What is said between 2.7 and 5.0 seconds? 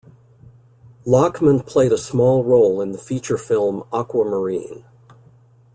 in the feature film "Aquamarine".